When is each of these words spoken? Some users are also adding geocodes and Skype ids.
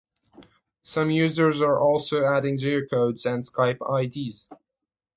Some 0.81 1.11
users 1.11 1.61
are 1.61 1.79
also 1.79 2.25
adding 2.25 2.57
geocodes 2.57 3.27
and 3.31 3.45
Skype 3.45 3.81
ids. 4.15 4.49